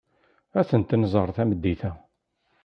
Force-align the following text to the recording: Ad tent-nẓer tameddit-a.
Ad 0.59 0.65
tent-nẓer 0.69 1.29
tameddit-a. 1.37 1.91